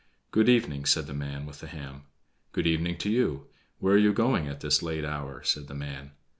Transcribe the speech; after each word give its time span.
"Good 0.31 0.49
evening," 0.49 0.85
said 0.87 1.05
the 1.05 1.13
man 1.13 1.45
with 1.45 1.59
the 1.59 1.67
ham. 1.67 2.05
"Good 2.53 2.65
evening 2.65 2.97
to 2.97 3.09
you. 3.11 3.45
Where 3.77 3.93
are 3.93 3.99
you 3.99 4.13
going 4.13 4.47
at 4.47 4.61
this 4.61 4.81
late 4.81 5.05
hour?" 5.05 5.43
said 5.43 5.67
the 5.67 5.75
man. 5.75 6.13